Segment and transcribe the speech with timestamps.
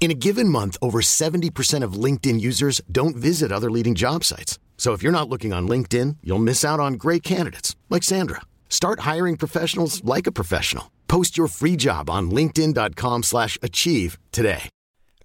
[0.00, 4.58] In a given month, over 70% of LinkedIn users don't visit other leading job sites.
[4.76, 8.42] So if you're not looking on LinkedIn, you'll miss out on great candidates like Sandra.
[8.68, 10.90] Start hiring professionals like a professional.
[11.08, 14.68] Post your free job on linkedin.com/achieve today.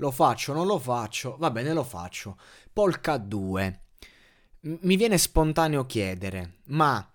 [0.02, 1.36] Lo faccio, non lo faccio?
[1.40, 2.38] Va bene, lo faccio.
[2.72, 3.80] Polka 2.
[4.62, 7.06] M- mi viene spontaneo chiedere, ma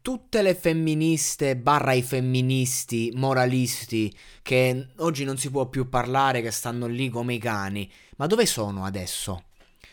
[0.00, 6.50] tutte le femministe barra i femministi moralisti che oggi non si può più parlare, che
[6.50, 9.44] stanno lì come i cani, ma dove sono adesso?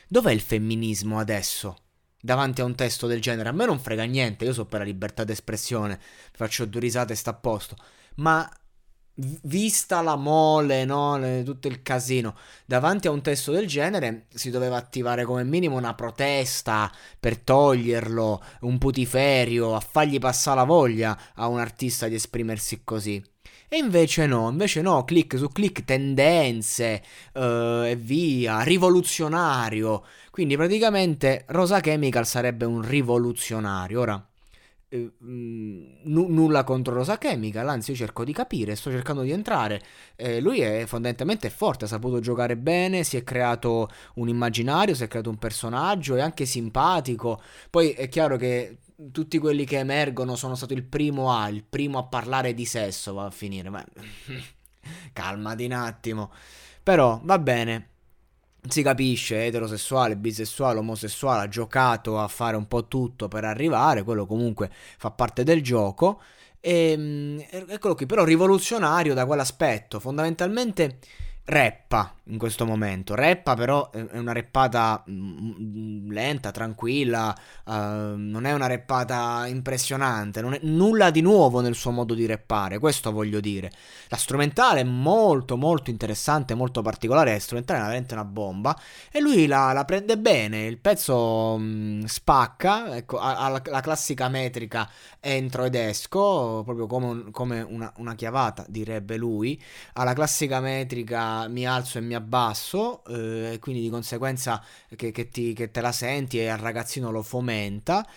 [0.07, 1.77] Dov'è il femminismo adesso?
[2.19, 4.85] Davanti a un testo del genere, a me non frega niente, io so per la
[4.85, 5.99] libertà d'espressione,
[6.31, 7.75] faccio due risate e sta a posto,
[8.15, 8.49] ma
[9.43, 11.17] vista la mole, no?
[11.17, 12.35] Le- tutto il casino,
[12.65, 18.41] davanti a un testo del genere si doveva attivare come minimo una protesta per toglierlo,
[18.61, 23.23] un putiferio, a fargli passare la voglia a un artista di esprimersi così.
[23.67, 30.03] E invece no, invece no, clic su clic, tendenze eh, e via, rivoluzionario.
[30.31, 33.99] Quindi praticamente Rosa Chemical sarebbe un rivoluzionario.
[34.01, 34.29] Ora,
[34.89, 39.31] eh, mm, nu- nulla contro Rosa Chemical, anzi io cerco di capire, sto cercando di
[39.31, 39.81] entrare.
[40.15, 45.03] Eh, lui è fondamentalmente forte, ha saputo giocare bene, si è creato un immaginario, si
[45.03, 47.41] è creato un personaggio, è anche simpatico.
[47.69, 48.77] Poi è chiaro che
[49.11, 53.13] tutti quelli che emergono sono stato il primo a, il primo a parlare di sesso,
[53.13, 53.83] va a finire, ma
[55.13, 56.31] calmati un attimo.
[56.83, 57.89] Però va bene.
[58.67, 64.25] Si capisce, eterosessuale, bisessuale, omosessuale, ha giocato a fare un po' tutto per arrivare, quello
[64.25, 66.21] comunque fa parte del gioco.
[66.59, 70.97] E, eccolo qui, però rivoluzionario da quell'aspetto, fondamentalmente
[71.45, 73.13] rappa in questo momento.
[73.13, 77.35] Rappa però è una rappata mm, lenta, tranquilla,
[77.65, 77.71] uh,
[78.15, 82.79] non è una rappata impressionante, non è nulla di nuovo nel suo modo di rappare,
[82.79, 83.71] questo voglio dire.
[84.07, 88.79] La strumentale è molto molto interessante, molto particolare, la strumentale è veramente una bomba
[89.11, 93.81] e lui la, la prende bene, il pezzo um, spacca, ecco, ha, ha la, la,
[93.81, 94.89] classica metrica
[95.19, 99.61] entro ed esco, proprio come, come una, una chiavata direbbe lui,
[99.93, 104.63] ha la classica metrica mi alzo e mi abbasso, eh, quindi di conseguenza
[104.95, 108.07] che, che, ti, che, te la senti e al ragazzino lo fomenta.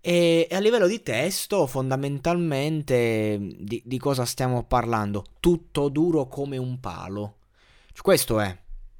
[0.00, 5.24] E a livello di testo, fondamentalmente, di, di, cosa stiamo parlando?
[5.40, 7.38] Tutto duro come un palo.
[7.92, 8.56] Cioè, questo è.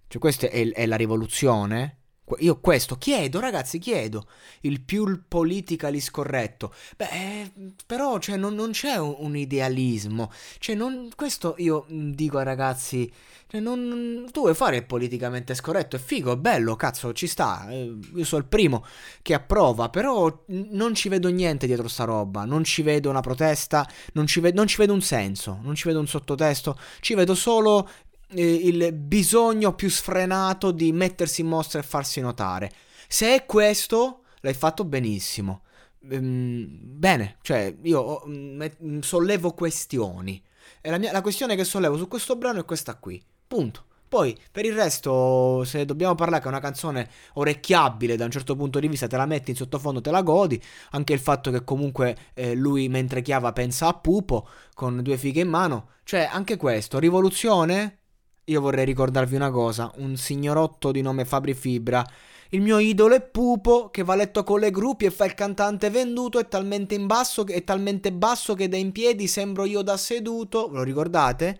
[0.08, 1.98] Cioè, questa è, è la rivoluzione.
[2.38, 4.26] Io questo chiedo, ragazzi, chiedo
[4.62, 6.74] il più politically scorretto.
[6.96, 7.52] Beh, eh,
[7.86, 10.32] però, cioè, non, non c'è un, un, idealismo.
[10.58, 13.10] Cioè, non, questo io dico ai ragazzi.
[13.48, 15.94] Cioè, non, tu vuoi fare il politicamente scorretto?
[15.94, 17.68] È figo, è bello, cazzo, ci sta.
[17.70, 18.84] Eh, io sono il primo
[19.22, 22.44] che approva, però non ci vedo niente dietro sta roba.
[22.44, 25.86] Non ci vedo una protesta, non ci, ve- non ci vedo un senso, non ci
[25.86, 26.76] vedo un sottotesto.
[26.98, 27.88] Ci vedo solo
[28.32, 32.70] il bisogno più sfrenato di mettersi in mostra e farsi notare.
[33.08, 35.62] Se è questo, l'hai fatto benissimo.
[36.10, 40.42] Ehm, bene, cioè io mm, sollevo questioni.
[40.80, 43.22] E la, mia, la questione che sollevo su questo brano è questa qui.
[43.46, 43.84] Punto.
[44.08, 48.54] Poi, per il resto, se dobbiamo parlare che è una canzone orecchiabile da un certo
[48.54, 50.62] punto di vista, te la metti in sottofondo, te la godi.
[50.92, 55.40] Anche il fatto che comunque eh, lui mentre chiava pensa a Pupo con due fighe
[55.40, 55.90] in mano.
[56.04, 57.98] Cioè, anche questo, rivoluzione?
[58.48, 62.06] Io vorrei ricordarvi una cosa, un signorotto di nome Fabri Fibra.
[62.50, 65.34] Il mio idolo è Pupo, che va a letto con le gruppi e fa il
[65.34, 69.96] cantante venduto, è talmente basso, è talmente basso che da in piedi sembro io da
[69.96, 70.68] seduto.
[70.70, 71.58] Lo ricordate?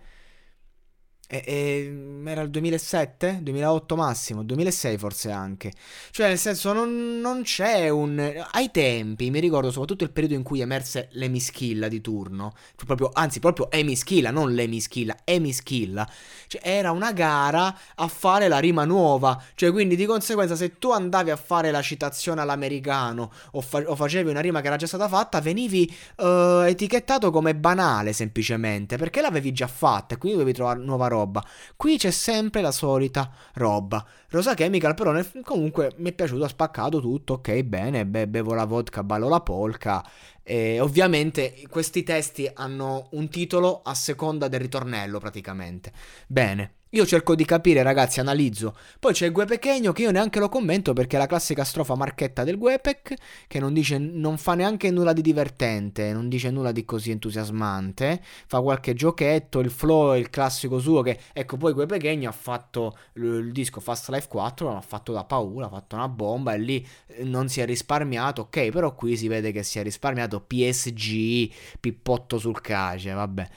[1.29, 3.39] E, e, era il 2007?
[3.41, 5.73] 2008 massimo, 2006 forse anche.
[6.11, 8.45] Cioè, nel senso, non, non, c'è un.
[8.51, 12.53] Ai tempi, mi ricordo soprattutto il periodo in cui emerse l'emischilla di turno.
[12.85, 16.07] Proprio, anzi, proprio emischilla, non l'emischilla, emischilla.
[16.47, 19.41] Cioè, era una gara a fare la rima nuova.
[19.53, 23.95] Cioè, quindi di conseguenza, se tu andavi a fare la citazione all'americano o, fa- o
[23.95, 29.19] facevi una rima che era già stata fatta, venivi uh, etichettato come banale semplicemente perché
[29.21, 31.43] l'avevi già fatta e quindi dovevi trovare nuova roba roba.
[31.75, 34.05] Qui c'è sempre la solita roba.
[34.29, 38.53] Rosa Chemical però nel, comunque mi è piaciuto, ha spaccato tutto, ok, bene, be- bevo
[38.53, 40.03] la vodka, ballo la polka.
[40.49, 45.91] E ovviamente questi testi hanno un titolo a seconda del ritornello praticamente.
[46.25, 48.73] Bene, Io cerco di capire, ragazzi, analizzo.
[48.97, 51.95] Poi c'è il Gue Pechegno che io neanche lo commento perché è la classica strofa
[51.95, 53.13] marchetta del Guepec
[53.45, 58.21] che non dice non fa neanche nulla di divertente, non dice nulla di così entusiasmante,
[58.47, 62.31] fa qualche giochetto, il flow è il classico suo che ecco, poi Gue Pechegno ha
[62.31, 66.57] fatto il disco Fast Life 4, l'ha fatto da paura, ha fatto una bomba e
[66.57, 70.36] lì eh, non si è risparmiato, ok, però qui si vede che si è risparmiato
[70.41, 73.47] PSG, pippotto sul cace, vabbè.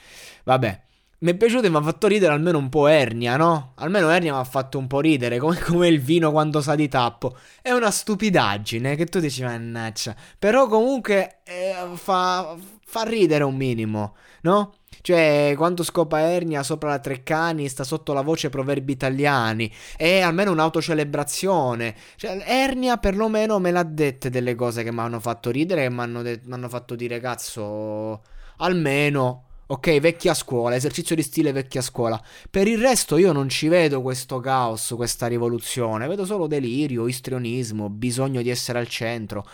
[0.43, 0.83] Vabbè.
[1.23, 3.73] Mi è piaciuto e mi ha fatto ridere almeno un po' Ernia, no?
[3.75, 6.87] Almeno Ernia mi ha fatto un po' ridere, come, come, il vino quando sa di
[6.87, 7.37] tappo.
[7.61, 10.15] È una stupidaggine che tu dici, mannaggia.
[10.39, 14.73] Però comunque eh, fa, fa ridere un minimo, no?
[15.01, 19.71] Cioè, quando scopa Ernia sopra la Treccani, sta sotto la voce proverbi italiani.
[19.95, 21.95] È almeno un'autocelebrazione.
[22.15, 25.99] Cioè, Ernia perlomeno me l'ha dette delle cose che mi hanno fatto ridere, che mi
[25.99, 28.21] hanno, de- fatto dire, cazzo,
[28.57, 32.21] almeno Ok, vecchia scuola, esercizio di stile vecchia scuola.
[32.49, 37.89] Per il resto io non ci vedo questo caos, questa rivoluzione, vedo solo delirio, istrionismo,
[37.89, 39.47] bisogno di essere al centro.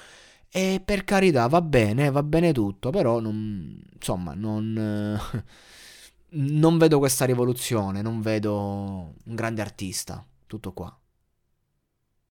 [0.49, 5.21] E per carità, va bene, va bene tutto, però non, insomma, non,
[6.29, 10.25] non vedo questa rivoluzione, non vedo un grande artista.
[10.47, 10.97] Tutto qua.